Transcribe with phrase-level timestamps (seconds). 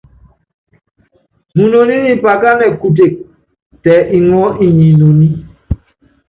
[1.55, 3.13] Munoní nyi pakánɛ kutek,
[3.83, 5.27] tɛ iŋɔɔ́ inyi inoní.